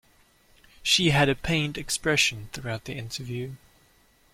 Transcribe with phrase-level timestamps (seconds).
[0.81, 3.57] She had a pained expression throughout the interview.